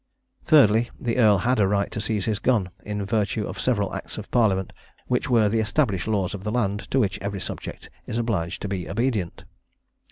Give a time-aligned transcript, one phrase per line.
[0.43, 4.17] "Thirdly The earl had a right to seize his gun, in virtue of several acts
[4.17, 4.73] of parliament,
[5.05, 8.67] which were the established laws of the land, to which every subject is obliged to
[8.67, 9.43] be obedient."